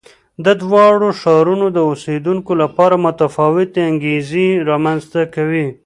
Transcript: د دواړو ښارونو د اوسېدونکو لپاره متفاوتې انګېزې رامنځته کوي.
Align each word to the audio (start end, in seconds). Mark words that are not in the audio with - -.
د 0.45 0.47
دواړو 0.61 1.07
ښارونو 1.21 1.65
د 1.71 1.77
اوسېدونکو 1.89 2.51
لپاره 2.61 2.95
متفاوتې 3.05 3.79
انګېزې 3.91 4.47
رامنځته 4.69 5.21
کوي. 5.35 5.67